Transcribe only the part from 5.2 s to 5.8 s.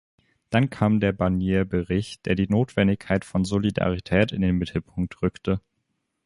rückte.